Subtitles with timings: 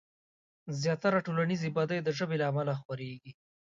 [0.81, 3.31] زياتره ټولنيزې بدۍ د ژبې له امله خورېږي.